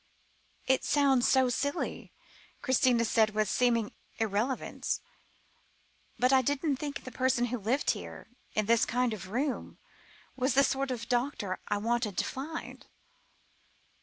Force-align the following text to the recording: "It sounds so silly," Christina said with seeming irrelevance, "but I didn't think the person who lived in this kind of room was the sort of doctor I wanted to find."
"It 0.65 0.83
sounds 0.83 1.27
so 1.27 1.47
silly," 1.49 2.11
Christina 2.63 3.05
said 3.05 3.35
with 3.35 3.47
seeming 3.47 3.93
irrelevance, 4.17 4.99
"but 6.17 6.33
I 6.33 6.41
didn't 6.41 6.77
think 6.77 7.03
the 7.03 7.11
person 7.11 7.45
who 7.53 7.59
lived 7.59 7.95
in 7.95 8.25
this 8.65 8.83
kind 8.83 9.13
of 9.13 9.29
room 9.29 9.77
was 10.35 10.55
the 10.55 10.63
sort 10.63 10.89
of 10.89 11.07
doctor 11.07 11.59
I 11.67 11.77
wanted 11.77 12.17
to 12.17 12.25
find." 12.25 12.87